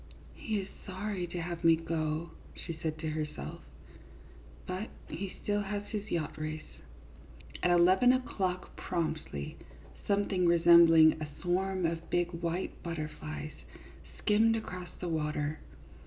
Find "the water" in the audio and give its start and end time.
14.99-15.59